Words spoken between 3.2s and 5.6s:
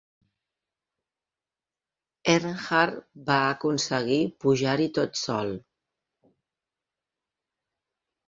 va aconseguir pujar-hi tot sol.